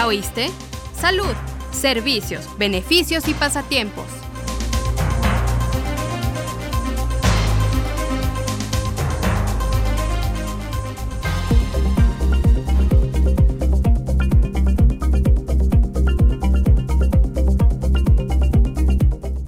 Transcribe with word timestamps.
¿Ya 0.00 0.06
oíste? 0.06 0.48
Salud, 0.98 1.34
servicios, 1.72 2.48
beneficios 2.58 3.28
y 3.28 3.34
pasatiempos. 3.34 4.06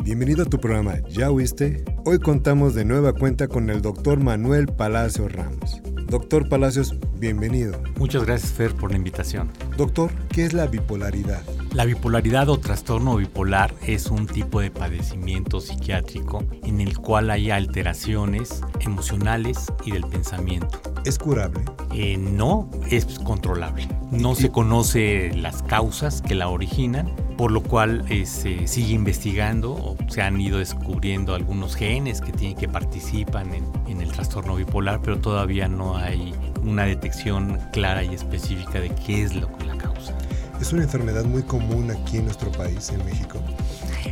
Bienvenido 0.05 0.43
a 0.43 0.45
tu 0.45 0.59
programa 0.59 1.01
¿Ya 1.09 1.31
oíste? 1.31 1.83
Hoy 2.05 2.19
contamos 2.19 2.75
de 2.75 2.85
nueva 2.85 3.15
cuenta 3.15 3.49
con 3.49 3.71
el 3.71 3.81
doctor 3.81 4.21
Manuel 4.21 4.67
Palacio 4.67 5.29
Ramos. 5.29 5.81
Doctor 6.09 6.51
Palacios, 6.51 6.95
bienvenido. 7.23 7.81
Muchas 7.99 8.25
gracias, 8.25 8.53
Fer, 8.53 8.75
por 8.75 8.91
la 8.91 8.97
invitación. 8.97 9.49
Doctor, 9.77 10.11
¿qué 10.31 10.45
es 10.45 10.53
la 10.53 10.67
bipolaridad? 10.67 11.41
La 11.73 11.85
bipolaridad 11.85 12.49
o 12.49 12.59
trastorno 12.59 13.15
bipolar 13.15 13.73
es 13.87 14.09
un 14.09 14.27
tipo 14.27 14.61
de 14.61 14.73
padecimiento 14.73 15.61
psiquiátrico 15.61 16.43
en 16.65 16.81
el 16.81 16.99
cual 16.99 17.31
hay 17.31 17.53
alteraciones 17.53 18.61
emocionales 18.81 19.73
y 19.85 19.93
del 19.93 20.03
pensamiento. 20.03 20.81
¿Es 21.05 21.17
curable? 21.17 21.63
Eh, 21.95 22.17
no 22.17 22.69
es 22.91 23.07
controlable. 23.21 23.87
No 24.11 24.35
se 24.35 24.51
conoce 24.51 25.31
las 25.37 25.63
causas 25.63 26.23
que 26.23 26.35
la 26.35 26.49
originan, 26.49 27.15
por 27.39 27.53
lo 27.53 27.63
cual 27.63 28.05
eh, 28.09 28.27
se 28.27 28.67
sigue 28.67 28.95
investigando 28.95 29.75
o 29.75 29.97
se 30.09 30.23
han 30.23 30.41
ido 30.41 30.59
descubriendo 30.59 31.37
algunos 31.37 31.77
genes 31.77 32.21
que, 32.21 32.33
tienen, 32.33 32.57
que 32.57 32.69
participan 32.69 33.55
en, 33.55 33.65
en 33.87 34.01
el 34.01 34.11
trastorno 34.11 34.57
bipolar, 34.57 35.01
pero 35.03 35.21
todavía 35.21 35.69
no 35.69 35.97
hay 35.97 36.35
una 36.63 36.85
detección 36.85 37.59
clara 37.73 38.05
y 38.05 38.15
específica 38.15 38.79
de 38.81 38.91
qué 38.91 39.23
es 39.23 39.35
lo 39.35 39.51
que 39.57 39.65
la 39.65 39.77
causa. 39.77 40.17
¿Es 40.61 40.73
una 40.73 40.85
enfermedad 40.85 41.25
muy 41.25 41.43
común 41.43 41.91
aquí 41.91 42.19
en 42.19 42.27
nuestro 42.27 42.53
país, 42.53 42.91
en 42.91 43.05
México? 43.05 43.41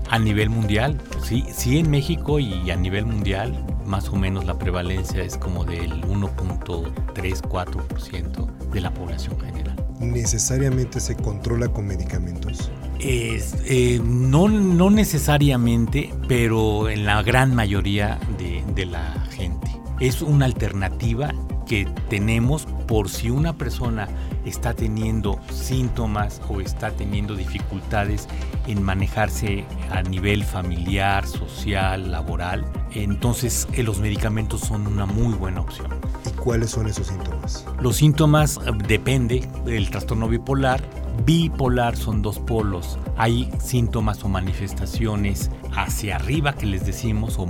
A 0.08 0.18
nivel 0.18 0.50
mundial, 0.50 1.00
sí, 1.22 1.44
sí 1.52 1.78
en 1.78 1.88
México 1.88 2.40
y 2.40 2.68
a 2.70 2.76
nivel 2.76 3.06
mundial, 3.06 3.64
más 3.84 4.08
o 4.08 4.16
menos 4.16 4.44
la 4.44 4.58
prevalencia 4.58 5.22
es 5.22 5.36
como 5.36 5.64
del 5.64 6.02
1.3-4% 6.02 8.70
de 8.70 8.80
la 8.80 8.92
población 8.92 9.38
general. 9.38 9.76
¿Necesariamente 10.00 10.98
se 10.98 11.14
controla 11.14 11.68
con 11.68 11.86
medicamentos? 11.86 12.72
Es, 12.98 13.54
eh, 13.66 14.00
no, 14.02 14.48
no 14.48 14.90
necesariamente, 14.90 16.12
pero 16.26 16.88
en 16.88 17.06
la 17.06 17.22
gran 17.22 17.54
mayoría 17.54 18.18
de, 18.38 18.64
de 18.74 18.86
la 18.86 19.24
gente. 19.30 19.68
Es 20.00 20.20
una 20.22 20.46
alternativa 20.46 21.32
que 21.70 21.86
tenemos 22.08 22.66
por 22.88 23.08
si 23.08 23.30
una 23.30 23.52
persona 23.52 24.08
está 24.44 24.74
teniendo 24.74 25.38
síntomas 25.52 26.42
o 26.48 26.60
está 26.60 26.90
teniendo 26.90 27.36
dificultades 27.36 28.26
en 28.66 28.82
manejarse 28.82 29.64
a 29.92 30.02
nivel 30.02 30.42
familiar, 30.42 31.24
social, 31.28 32.10
laboral, 32.10 32.64
entonces 32.90 33.68
eh, 33.74 33.84
los 33.84 34.00
medicamentos 34.00 34.62
son 34.62 34.88
una 34.88 35.06
muy 35.06 35.32
buena 35.34 35.60
opción. 35.60 35.92
¿Y 36.26 36.30
cuáles 36.30 36.70
son 36.70 36.88
esos 36.88 37.06
síntomas? 37.06 37.64
Los 37.80 37.98
síntomas 37.98 38.56
eh, 38.56 38.72
depende 38.88 39.48
del 39.64 39.90
trastorno 39.90 40.26
bipolar. 40.26 40.82
Bipolar 41.24 41.96
son 41.96 42.22
dos 42.22 42.38
polos. 42.38 42.98
Hay 43.16 43.50
síntomas 43.58 44.24
o 44.24 44.28
manifestaciones 44.28 45.50
hacia 45.76 46.16
arriba 46.16 46.54
que 46.54 46.66
les 46.66 46.86
decimos, 46.86 47.38
o 47.38 47.46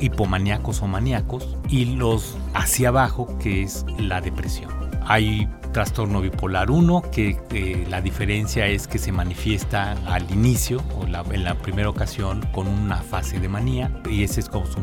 hipomaníacos 0.00 0.82
o 0.82 0.86
maníacos, 0.86 1.56
y 1.68 1.84
los 1.84 2.36
hacia 2.54 2.88
abajo 2.88 3.38
que 3.38 3.62
es 3.62 3.86
la 3.98 4.20
depresión. 4.20 4.70
Hay 5.06 5.48
trastorno 5.72 6.20
bipolar 6.20 6.70
1, 6.70 7.02
que 7.10 7.40
eh, 7.50 7.86
la 7.88 8.00
diferencia 8.00 8.66
es 8.66 8.86
que 8.86 8.98
se 8.98 9.12
manifiesta 9.12 9.92
al 10.06 10.30
inicio 10.30 10.82
o 10.98 11.04
en 11.04 11.44
la 11.44 11.54
primera 11.54 11.88
ocasión 11.88 12.46
con 12.52 12.68
una 12.68 12.98
fase 12.98 13.40
de 13.40 13.48
manía 13.48 13.90
y 14.08 14.22
esa 14.22 14.40
es 14.40 14.48
como 14.48 14.66
su, 14.66 14.80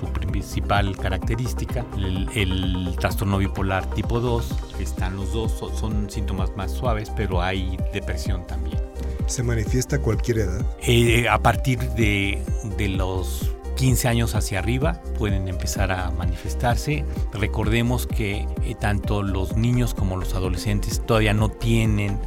su 0.00 0.06
principal 0.06 0.96
característica. 0.96 1.84
El, 1.96 2.28
el, 2.34 2.96
trastorno 2.98 3.38
bipolar 3.38 3.88
tipo 3.90 4.20
2, 4.20 4.80
están 4.80 5.16
los 5.16 5.32
dos, 5.32 5.52
son, 5.52 5.76
son 5.76 6.10
síntomas 6.10 6.56
más 6.56 6.72
suaves, 6.72 7.10
pero 7.14 7.42
hay 7.42 7.78
depresión 7.92 8.46
también. 8.46 8.78
¿Se 9.26 9.42
manifiesta 9.42 9.96
a 9.96 9.98
cualquier 10.00 10.38
edad? 10.38 10.66
Eh, 10.82 11.28
a 11.28 11.38
partir 11.38 11.78
de, 11.90 12.42
de 12.76 12.88
los 12.88 13.50
15 13.76 14.08
años 14.08 14.34
hacia 14.34 14.58
arriba 14.58 15.00
pueden 15.18 15.48
empezar 15.48 15.92
a 15.92 16.10
manifestarse. 16.10 17.04
Recordemos 17.32 18.06
que 18.06 18.46
eh, 18.64 18.74
tanto 18.78 19.22
los 19.22 19.56
niños 19.56 19.94
como 19.94 20.16
los 20.16 20.34
adolescentes 20.34 21.00
todavía 21.06 21.34
no 21.34 21.48
tienen 21.50 22.18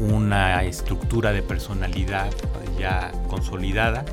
una 0.00 0.64
estructura 0.64 1.32
de 1.32 1.42
personalidad 1.42 2.30
ya 2.78 3.12
consolidada. 3.28 4.04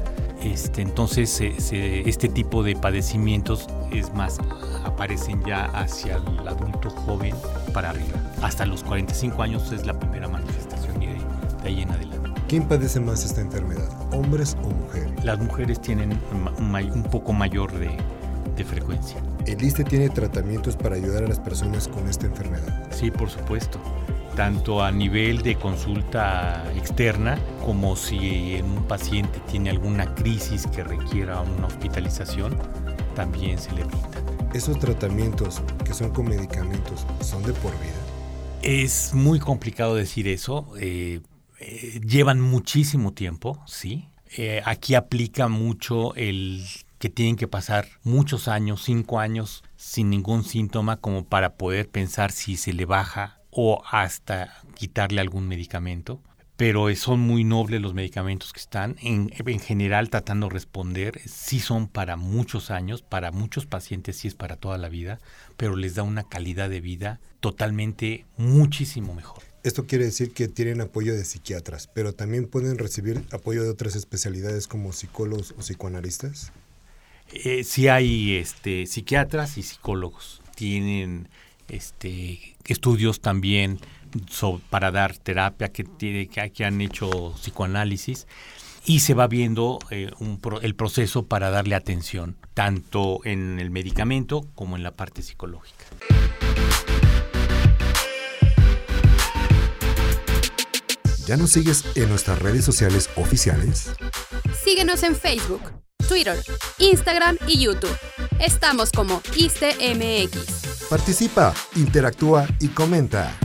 Este, 0.42 0.82
entonces 0.82 1.30
se, 1.30 1.60
se, 1.60 2.08
este 2.08 2.30
tipo 2.30 2.64
de 2.64 2.76
padecimientos 2.76 3.68
es 3.92 4.14
más 4.14 4.40
aparecen 4.86 5.44
ya 5.46 5.66
hacia 5.66 6.18
el 6.18 6.48
adulto 6.48 6.90
joven 6.90 7.36
para 7.74 7.90
arriba. 7.92 8.20
Hasta 8.42 8.66
los 8.66 8.84
45 8.84 9.42
años 9.42 9.72
es 9.72 9.86
la 9.86 9.98
primera 10.00 10.28
manifestación 10.28 11.02
y 11.02 11.08
de, 11.08 11.14
de 11.62 11.68
ahí 11.68 11.82
en 11.82 11.92
adelante. 11.92 12.18
¿Quién 12.48 12.68
padece 12.68 13.00
más 13.00 13.26
esta 13.26 13.42
enfermedad, 13.42 13.90
hombres 14.14 14.56
o 14.64 14.70
mujeres? 14.70 15.12
Las 15.26 15.38
mujeres 15.40 15.82
tienen 15.82 16.18
un 16.32 17.04
poco 17.12 17.34
mayor 17.34 17.72
de, 17.78 17.90
de 18.56 18.64
frecuencia. 18.64 19.22
¿El 19.46 19.62
ISTE 19.62 19.84
tiene 19.84 20.10
tratamientos 20.10 20.76
para 20.76 20.96
ayudar 20.96 21.24
a 21.24 21.28
las 21.28 21.40
personas 21.40 21.88
con 21.88 22.08
esta 22.08 22.26
enfermedad? 22.26 22.88
Sí, 22.92 23.12
por 23.12 23.30
supuesto. 23.30 23.80
Tanto 24.38 24.84
a 24.84 24.92
nivel 24.92 25.42
de 25.42 25.56
consulta 25.56 26.64
externa 26.76 27.40
como 27.66 27.96
si 27.96 28.62
un 28.64 28.88
paciente 28.88 29.40
tiene 29.50 29.72
alguna 29.72 30.14
crisis 30.14 30.68
que 30.68 30.84
requiera 30.84 31.42
una 31.42 31.66
hospitalización, 31.66 32.56
también 33.16 33.58
se 33.58 33.72
le 33.72 33.84
brinda. 33.84 34.24
¿Esos 34.54 34.78
tratamientos 34.78 35.64
que 35.84 35.92
son 35.92 36.12
con 36.12 36.30
medicamentos 36.30 37.08
son 37.20 37.42
de 37.42 37.54
por 37.54 37.72
vida? 37.80 38.00
Es 38.62 39.16
muy 39.16 39.40
complicado 39.40 39.96
decir 39.96 40.28
eso. 40.28 40.72
Eh, 40.80 41.22
eh, 41.60 42.00
llevan 42.06 42.40
muchísimo 42.40 43.14
tiempo, 43.14 43.60
sí. 43.66 44.08
Eh, 44.38 44.62
aquí 44.66 44.94
aplica 44.94 45.48
mucho 45.48 46.14
el 46.14 46.64
que 47.00 47.10
tienen 47.10 47.38
que 47.38 47.48
pasar 47.48 47.88
muchos 48.04 48.48
años, 48.48 48.84
cinco 48.84 49.20
años, 49.20 49.64
sin 49.78 50.12
ningún 50.12 50.44
síntoma 50.44 50.98
como 50.98 51.26
para 51.26 51.56
poder 51.56 51.90
pensar 51.90 52.32
si 52.32 52.56
se 52.56 52.72
le 52.72 52.86
baja 52.86 53.38
o 53.60 53.82
hasta 53.90 54.62
quitarle 54.76 55.20
algún 55.20 55.48
medicamento. 55.48 56.22
Pero 56.58 56.96
son 56.96 57.20
muy 57.20 57.44
nobles 57.44 57.82
los 57.82 57.96
medicamentos 57.96 58.54
que 58.54 58.60
están, 58.60 58.98
en, 59.02 59.32
en 59.36 59.60
general 59.60 60.12
tratando 60.12 60.48
de 60.48 60.54
responder, 60.54 61.20
sí 61.26 61.60
son 61.60 61.88
para 61.88 62.18
muchos 62.18 62.70
años, 62.70 63.02
para 63.02 63.32
muchos 63.32 63.66
pacientes 63.66 64.18
sí 64.18 64.28
es 64.28 64.36
para 64.36 64.58
toda 64.58 64.78
la 64.78 64.90
vida, 64.90 65.20
pero 65.56 65.76
les 65.76 65.96
da 65.96 66.04
una 66.04 66.24
calidad 66.24 66.70
de 66.70 66.82
vida 66.82 67.20
totalmente 67.40 68.26
muchísimo 68.38 69.16
mejor. 69.16 69.44
Esto 69.64 69.88
quiere 69.88 70.06
decir 70.06 70.34
que 70.34 70.48
tienen 70.48 70.82
apoyo 70.82 71.16
de 71.16 71.26
psiquiatras, 71.26 71.88
pero 71.88 72.14
también 72.14 72.48
pueden 72.48 72.78
recibir 72.78 73.24
apoyo 73.32 73.64
de 73.64 73.70
otras 73.70 73.96
especialidades 73.96 74.68
como 74.68 74.94
psicólogos 74.94 75.56
o 75.58 75.62
psicoanalistas. 75.62 76.52
Eh, 77.34 77.64
sí 77.64 77.88
hay 77.88 78.36
este, 78.36 78.86
psiquiatras 78.86 79.58
y 79.58 79.64
psicólogos. 79.64 80.42
Tienen 80.56 81.28
este, 81.70 82.56
estudios 82.66 83.22
también 83.22 83.80
so, 84.30 84.62
para 84.70 84.92
dar 84.92 85.18
terapia, 85.18 85.70
que, 85.70 85.84
tiene, 85.84 86.28
que, 86.28 86.52
que, 86.52 86.66
han 86.66 86.82
hecho 86.82 87.34
psicoanálisis 87.36 88.28
y 88.86 89.02
se 89.02 89.14
va 89.14 89.28
viendo 89.28 89.80
eh, 89.92 90.12
un 90.20 90.40
pro, 90.40 90.62
el 90.62 90.76
proceso 90.76 91.26
para 91.26 91.50
darle 91.50 91.76
atención, 91.76 92.38
tanto 92.54 93.20
en 93.26 93.60
el 93.60 93.70
medicamento 93.70 94.48
como 94.56 94.78
en 94.78 94.84
la 94.84 94.92
parte 94.92 95.22
psicológica. 95.22 95.86
¿Ya 101.26 101.36
nos 101.36 101.52
sigues 101.52 101.84
en 101.96 102.08
nuestras 102.08 102.40
redes 102.40 102.64
sociales 102.64 103.10
oficiales? 103.18 103.92
Síguenos 104.64 105.04
en 105.04 105.14
Facebook, 105.14 105.62
Twitter, 106.08 106.38
Instagram 106.80 107.38
y 107.48 107.62
YouTube. 107.62 107.98
Estamos 108.40 108.94
como 108.94 109.22
ISTEMX. 109.36 110.57
Participa, 110.90 111.54
interactúa 111.76 112.48
y 112.62 112.70
comenta. 112.70 113.36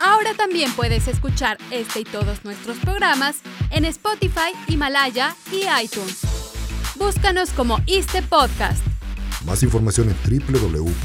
Ahora 0.00 0.34
también 0.34 0.72
puedes 0.72 1.06
escuchar 1.06 1.56
este 1.70 2.00
y 2.00 2.04
todos 2.04 2.44
nuestros 2.44 2.78
programas 2.78 3.36
en 3.70 3.84
Spotify, 3.84 4.52
Himalaya 4.66 5.36
y 5.52 5.62
iTunes. 5.82 6.22
Búscanos 6.96 7.50
como 7.50 7.78
ISTE 7.86 8.22
Podcast. 8.22 8.82
Más 9.44 9.62
información 9.62 10.08
en 10.08 10.16
www.go.mx 10.52 10.96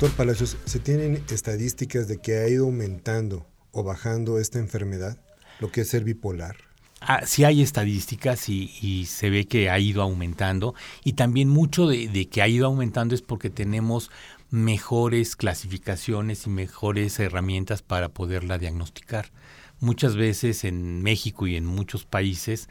Doctor 0.00 0.16
Palacios, 0.16 0.56
¿se 0.64 0.78
tienen 0.78 1.24
estadísticas 1.28 2.06
de 2.06 2.18
que 2.18 2.38
ha 2.38 2.48
ido 2.48 2.66
aumentando 2.66 3.44
o 3.72 3.82
bajando 3.82 4.38
esta 4.38 4.60
enfermedad, 4.60 5.18
lo 5.58 5.72
que 5.72 5.80
es 5.80 5.88
ser 5.88 6.04
bipolar? 6.04 6.54
ah, 7.00 7.22
sí 7.26 7.42
hay 7.42 7.62
estadísticas 7.62 8.48
y, 8.48 9.06
se 9.06 9.28
ve 9.28 9.46
que 9.46 9.70
ha 9.70 9.80
ido 9.80 10.02
aumentando 10.02 10.76
y 11.02 11.14
también 11.14 11.48
mucho 11.48 11.88
de, 11.88 12.28
que 12.28 12.42
ha 12.42 12.46
ido 12.46 12.66
aumentando 12.66 13.16
es 13.16 13.22
porque 13.22 13.50
tenemos 13.50 14.12
mejores 14.50 15.34
clasificaciones 15.34 16.46
y 16.46 16.50
mejores 16.50 17.18
herramientas 17.18 17.82
para 17.82 18.08
poderla 18.08 18.56
diagnosticar. 18.56 19.32
Muchas 19.80 20.14
veces 20.14 20.62
en 20.62 21.02
México 21.02 21.48
y 21.48 21.56
en 21.56 21.66
muchos 21.66 22.04
países 22.04 22.68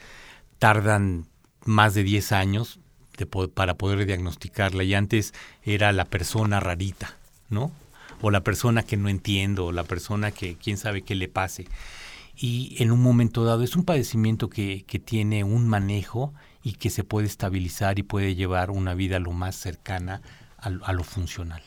tardan 0.59 1.25
más 1.65 1.93
de 1.93 2.03
10 2.03 2.31
años 2.31 2.79
para 3.53 3.73
poder 3.73 4.05
diagnosticarla 4.05 4.83
y 4.83 4.93
antes 4.93 5.33
era 5.63 5.91
la 5.91 6.05
persona 6.05 6.59
rarita, 6.59 7.16
¿no? 7.49 7.71
O 8.21 8.31
la 8.31 8.41
persona 8.41 8.83
que 8.83 8.97
no 8.97 9.09
entiendo, 9.09 9.67
o 9.67 9.71
la 9.71 9.83
persona 9.83 10.31
que 10.31 10.55
quién 10.55 10.77
sabe 10.77 11.01
qué 11.01 11.15
le 11.15 11.27
pase. 11.27 11.67
Y 12.35 12.75
en 12.79 12.91
un 12.91 13.01
momento 13.01 13.43
dado 13.43 13.63
es 13.63 13.75
un 13.75 13.83
padecimiento 13.83 14.49
que, 14.49 14.83
que 14.87 14.99
tiene 14.99 15.43
un 15.43 15.67
manejo 15.67 16.33
y 16.63 16.73
que 16.73 16.89
se 16.89 17.03
puede 17.03 17.27
estabilizar 17.27 17.99
y 17.99 18.03
puede 18.03 18.35
llevar 18.35 18.71
una 18.71 18.93
vida 18.93 19.19
lo 19.19 19.31
más 19.31 19.55
cercana 19.55 20.21
a, 20.57 20.67
a 20.67 20.93
lo 20.93 21.03
funcional. 21.03 21.61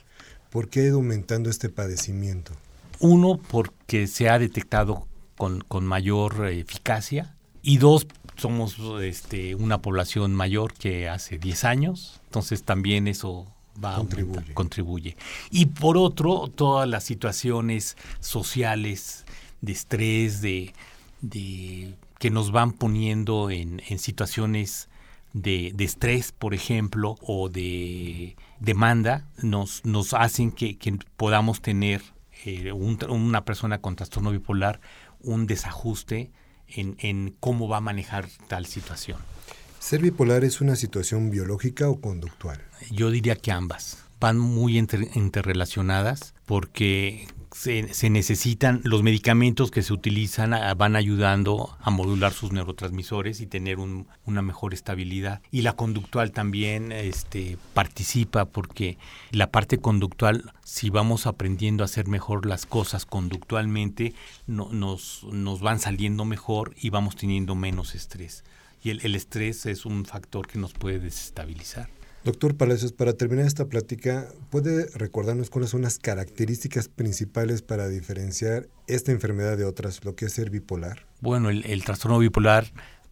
¿Por 0.50 0.68
qué 0.68 0.80
ha 0.80 0.84
ido 0.84 0.96
aumentando 0.96 1.50
este 1.50 1.68
padecimiento? 1.68 2.52
Uno, 2.98 3.40
porque 3.50 4.06
se 4.06 4.28
ha 4.28 4.38
detectado 4.38 5.06
con, 5.36 5.60
con 5.60 5.86
mayor 5.86 6.48
eficacia 6.48 7.34
y 7.62 7.78
dos, 7.78 8.06
somos 8.36 8.76
este, 9.02 9.54
una 9.54 9.82
población 9.82 10.34
mayor 10.34 10.74
que 10.74 11.08
hace 11.08 11.38
10 11.38 11.64
años, 11.64 12.20
entonces 12.24 12.62
también 12.62 13.06
eso 13.06 13.46
va 13.82 13.96
contribuye. 13.96 14.54
contribuye. 14.54 15.16
Y 15.50 15.66
por 15.66 15.96
otro, 15.96 16.48
todas 16.48 16.88
las 16.88 17.04
situaciones 17.04 17.96
sociales 18.20 19.24
de 19.60 19.72
estrés, 19.72 20.40
de, 20.40 20.74
de 21.20 21.94
que 22.18 22.30
nos 22.30 22.52
van 22.52 22.72
poniendo 22.72 23.50
en, 23.50 23.82
en 23.88 23.98
situaciones 23.98 24.88
de, 25.32 25.72
de, 25.74 25.84
estrés, 25.84 26.32
por 26.32 26.54
ejemplo, 26.54 27.16
o 27.22 27.48
de 27.48 28.36
demanda, 28.58 29.28
nos, 29.42 29.84
nos 29.84 30.12
hacen 30.14 30.50
que, 30.50 30.76
que 30.76 30.98
podamos 31.16 31.60
tener 31.60 32.02
eh, 32.44 32.72
una 32.72 33.44
persona 33.44 33.80
con 33.80 33.96
trastorno 33.96 34.30
bipolar 34.30 34.80
un 35.20 35.46
desajuste 35.46 36.30
en, 36.68 37.36
cómo 37.40 37.68
va 37.68 37.78
a 37.78 37.80
manejar 37.80 38.28
tal 38.48 38.66
situación. 38.66 39.18
¿Ser 39.80 40.02
bipolar 40.02 40.44
es 40.44 40.60
una 40.60 40.76
situación 40.76 41.30
biológica 41.30 41.88
o 41.88 42.02
conductual? 42.02 42.60
Yo 42.90 43.10
diría 43.10 43.34
que 43.34 43.50
ambas. 43.50 44.04
Van 44.20 44.38
muy 44.38 44.76
interrelacionadas 44.76 46.34
porque 46.44 47.26
se, 47.52 48.10
necesitan, 48.10 48.80
los 48.84 49.02
medicamentos 49.02 49.70
que 49.70 49.82
se 49.82 49.92
utilizan 49.92 50.54
van 50.76 50.96
ayudando 50.96 51.76
a 51.80 51.90
modular 51.90 52.32
sus 52.32 52.52
neurotransmisores 52.52 53.40
y 53.40 53.46
tener 53.46 53.78
una 53.78 54.42
mejor 54.42 54.72
estabilidad. 54.72 55.42
Y 55.50 55.62
la 55.62 55.74
conductual 55.74 56.32
también 56.32 56.92
este, 56.92 57.58
participa 57.74 58.44
porque 58.44 58.98
la 59.32 59.50
parte 59.50 59.78
conductual, 59.78 60.52
si 60.64 60.90
vamos 60.90 61.26
aprendiendo 61.26 61.82
a 61.82 61.86
hacer 61.86 62.06
mejor 62.06 62.46
las 62.46 62.66
cosas 62.66 63.04
conductualmente, 63.04 64.14
nos, 64.46 65.24
nos 65.24 65.60
van 65.60 65.80
saliendo 65.80 66.24
mejor 66.24 66.74
y 66.80 66.90
vamos 66.90 67.16
teniendo 67.16 67.54
menos 67.54 67.94
estrés. 67.94 68.44
Y 68.82 68.90
el 68.90 69.14
estrés 69.14 69.66
es 69.66 69.84
un 69.84 70.06
factor 70.06 70.46
que 70.46 70.58
nos 70.58 70.72
puede 70.72 71.00
desestabilizar. 71.00 71.99
Doctor 72.22 72.54
Palacios, 72.54 72.92
para 72.92 73.14
terminar 73.14 73.46
esta 73.46 73.64
plática, 73.64 74.28
¿puede 74.50 74.86
recordarnos 74.94 75.48
cuáles 75.48 75.70
son 75.70 75.80
las 75.80 75.98
características 75.98 76.88
principales 76.88 77.62
para 77.62 77.88
diferenciar 77.88 78.68
esta 78.86 79.10
enfermedad 79.10 79.56
de 79.56 79.64
otras, 79.64 80.04
lo 80.04 80.14
que 80.14 80.26
es 80.26 80.34
ser 80.34 80.50
bipolar? 80.50 81.06
Bueno, 81.22 81.48
el, 81.48 81.84
trastorno 81.84 82.18
bipolar 82.18 82.66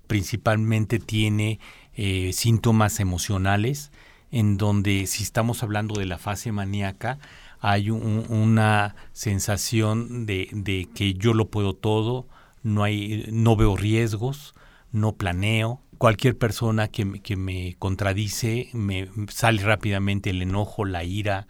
principalmente 0.08 0.99
tiene 0.99 1.58
eh, 1.96 2.34
síntomas 2.34 3.00
emocionales, 3.00 3.93
en 4.31 4.58
donde 4.58 5.06
si 5.06 5.22
estamos 5.22 5.62
hablando 5.62 5.99
de 5.99 6.05
la 6.05 6.19
fase 6.19 6.52
maníaca, 6.52 7.19
hay 7.60 7.88
una 7.88 8.94
sensación 9.14 10.26
de, 10.26 10.50
de, 10.52 10.87
que 10.94 11.14
yo 11.14 11.32
lo 11.32 11.49
puedo 11.49 11.75
todo, 11.75 12.28
no, 12.62 12.84
hay, 12.84 13.26
no 13.32 13.56
veo 13.56 13.75
riesgos, 13.75 14.55
no 14.93 15.14
planeo, 15.14 15.81
cualquier 15.99 16.39
persona 16.39 16.89
que, 16.89 17.21
que, 17.21 17.37
me 17.37 17.77
contradice, 17.79 18.71
me 18.73 19.09
sale 19.29 19.62
rápidamente 19.62 20.31
el 20.31 20.43
enojo, 20.43 20.85
la 20.85 21.05
ira, 21.05 21.49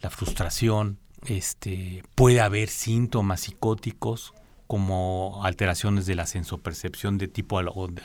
la 0.00 0.10
frustración. 0.10 0.98
Este, 1.26 2.04
puede 2.14 2.40
haber 2.40 2.68
síntomas 2.68 3.40
psicóticos 3.40 4.34
como 4.66 5.40
alteraciones 5.44 6.06
de 6.06 6.14
la 6.14 6.26
sensopercepción 6.26 7.18
de 7.18 7.28
tipo 7.28 7.58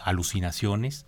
alucinaciones. 0.04 1.06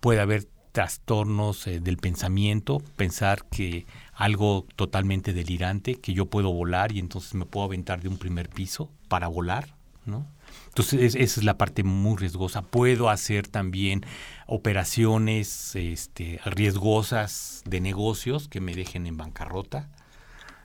Puede 0.00 0.20
haber 0.20 0.46
trastornos 0.72 1.66
eh, 1.66 1.80
del 1.80 1.96
pensamiento, 1.96 2.78
pensar 2.96 3.44
que 3.48 3.86
algo 4.12 4.66
totalmente 4.76 5.32
delirante, 5.32 5.96
que 5.96 6.12
yo 6.12 6.26
puedo 6.26 6.52
volar 6.52 6.92
y 6.92 6.98
entonces 6.98 7.34
me 7.34 7.46
puedo 7.46 7.66
aventar 7.66 8.00
de 8.00 8.08
un 8.08 8.18
primer 8.18 8.48
piso 8.48 8.90
para 9.08 9.28
volar, 9.28 9.74
¿no? 10.04 10.26
Entonces, 10.68 11.14
esa 11.14 11.40
es 11.40 11.44
la 11.44 11.58
parte 11.58 11.82
muy 11.82 12.16
riesgosa. 12.16 12.62
Puedo 12.62 13.10
hacer 13.10 13.48
también 13.48 14.04
operaciones 14.46 15.74
este, 15.74 16.40
riesgosas 16.44 17.62
de 17.66 17.80
negocios 17.80 18.48
que 18.48 18.60
me 18.60 18.74
dejen 18.74 19.06
en 19.06 19.16
bancarrota. 19.16 19.88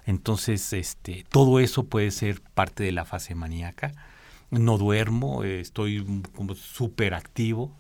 Entonces, 0.06 0.74
este, 0.74 1.26
todo 1.30 1.60
eso 1.60 1.86
puede 1.86 2.12
ser 2.12 2.42
parte 2.42 2.84
de 2.84 2.92
la 2.92 3.06
fase 3.06 3.36
maníaca. 3.36 3.92
No 4.52 4.78
duermo, 4.78 5.44
estoy 5.44 6.06
como 6.36 6.56
súper 6.56 7.14
activo. 7.14 7.76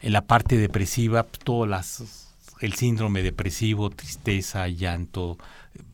En 0.00 0.12
la 0.12 0.26
parte 0.26 0.56
depresiva, 0.58 1.22
pues, 1.22 1.38
todas 1.38 1.70
las, 1.70 2.34
el 2.60 2.74
síndrome 2.74 3.22
depresivo, 3.22 3.90
tristeza, 3.90 4.68
llanto, 4.68 5.38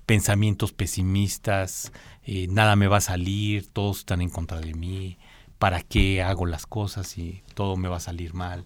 pensamientos 0.07 0.73
pesimistas, 0.73 1.93
eh, 2.25 2.47
nada 2.49 2.77
me 2.77 2.87
va 2.87 2.99
a 2.99 3.03
salir, 3.03 3.69
todos 3.73 3.99
están 3.99 4.21
en 4.21 4.31
contra 4.31 4.61
de 4.61 4.75
mí, 4.75 5.19
para 5.61 5.83
qué 5.83 6.23
hago 6.23 6.47
las 6.47 6.67
cosas 6.67 7.19
y 7.19 7.43
todo 7.53 7.77
me 7.77 7.89
va 7.89 7.99
a 7.99 8.01
salir 8.01 8.33
mal. 8.33 8.65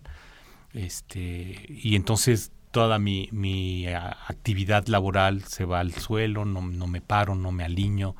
Este, 0.72 1.66
y 1.68 1.96
entonces 1.96 2.52
toda 2.70 3.00
mi, 3.00 3.28
mi 3.32 3.88
actividad 3.88 4.86
laboral 4.86 5.42
se 5.42 5.64
va 5.64 5.80
al 5.80 5.92
suelo, 5.92 6.44
no, 6.44 6.62
no, 6.62 6.86
me 6.86 7.00
paro, 7.00 7.34
no 7.34 7.50
me 7.50 7.64
aliño, 7.64 8.14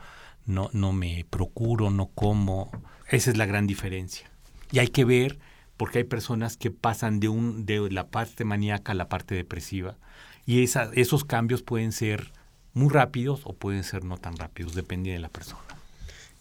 no, 0.45 0.71
no 0.73 0.93
me 0.93 1.25
procuro, 1.31 1.91
no 1.91 2.09
como. 2.09 2.69
Esa 3.09 3.31
es 3.31 3.37
la 3.37 3.47
gran 3.47 3.69
diferencia. 3.69 4.29
Y 4.73 4.81
hay 4.81 4.89
que 4.89 5.05
ver, 5.05 5.39
porque 5.77 5.99
hay 5.99 6.05
personas 6.05 6.57
que 6.57 6.73
pasan 6.73 7.21
de, 7.21 7.29
un, 7.29 7.67
de 7.67 7.89
la 7.93 8.09
parte 8.09 8.45
maníaca 8.45 8.91
a 8.91 8.97
la 8.97 9.09
parte 9.09 9.37
depresiva. 9.37 9.99
Y 10.47 10.65
esa, 10.65 10.91
esos 10.95 11.25
cambios 11.25 11.63
pueden 11.63 11.93
ser 11.93 12.33
muy 12.73 12.93
rápidos 12.93 13.43
o 13.45 13.53
pueden 13.53 13.85
ser 13.85 14.05
no 14.05 14.19
tan 14.19 14.37
rápidos, 14.37 14.75
depende 14.75 15.13
de 15.13 15.21
la 15.21 15.29
persona 15.29 15.74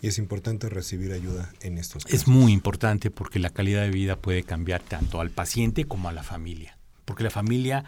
y 0.04 0.08
es 0.08 0.18
importante 0.18 0.68
recibir 0.68 1.14
ayuda 1.14 1.50
en 1.62 1.78
estos 1.78 2.04
casos. 2.04 2.20
Es 2.20 2.28
muy 2.28 2.52
importante 2.52 3.10
porque 3.10 3.40
la 3.40 3.50
calidad 3.50 3.84
de 3.84 3.90
vida 3.90 4.18
puede 4.18 4.44
cambiar 4.44 4.82
tanto 4.82 5.22
al 5.22 5.32
paciente 5.32 5.86
como 5.86 6.10
a 6.10 6.12
la 6.12 6.24
familia, 6.24 6.78
porque 7.06 7.24
la 7.24 7.30
familia 7.30 7.86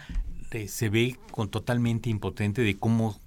eh, 0.52 0.70
se 0.70 0.88
ve 0.88 1.18
con 1.32 1.50
totalmente 1.50 2.10
impotente 2.10 2.62
de 2.62 2.80
cómo 2.80 3.20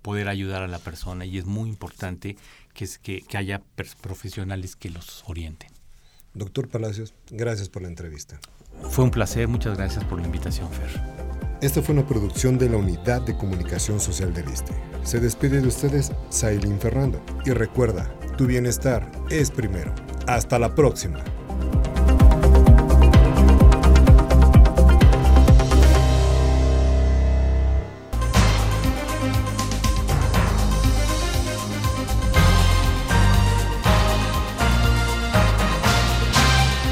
poder 0.00 0.28
ayudar 0.28 0.62
a 0.62 0.68
la 0.68 0.78
persona 0.78 1.26
y 1.26 1.38
es 1.38 1.44
muy 1.44 1.68
importante 1.68 2.36
que, 2.72 2.88
que, 3.02 3.22
que 3.22 3.36
haya 3.36 3.62
profesionales 4.00 4.76
que 4.76 4.90
los 4.90 5.24
orienten. 5.26 5.70
Doctor 6.32 6.68
Palacios, 6.68 7.14
gracias 7.28 7.68
por 7.68 7.82
la 7.82 7.88
entrevista. 7.88 8.38
Fue 8.90 9.02
un 9.02 9.10
placer, 9.10 9.48
muchas 9.48 9.76
gracias 9.76 10.04
por 10.04 10.20
la 10.20 10.26
invitación, 10.26 10.70
Fer. 10.70 11.02
Esta 11.62 11.82
fue 11.82 11.94
una 11.94 12.06
producción 12.06 12.58
de 12.58 12.68
la 12.68 12.76
Unidad 12.76 13.22
de 13.22 13.36
Comunicación 13.36 13.98
Social 13.98 14.32
del 14.32 14.48
ISTE. 14.50 14.72
Se 15.02 15.18
despide 15.18 15.62
de 15.62 15.66
ustedes 15.66 16.12
Sailin 16.28 16.78
Fernando 16.78 17.24
y 17.46 17.50
recuerda, 17.50 18.14
tu 18.36 18.46
bienestar 18.46 19.10
es 19.30 19.50
primero. 19.50 19.94
Hasta 20.26 20.58
la 20.58 20.74
próxima. 20.74 21.18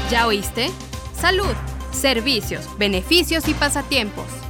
¿Ya 0.09 0.27
oíste? 0.27 0.71
Salud, 1.13 1.53
servicios, 1.91 2.67
beneficios 2.77 3.47
y 3.47 3.53
pasatiempos 3.53 4.44